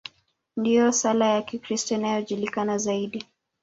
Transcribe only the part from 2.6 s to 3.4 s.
zaidi.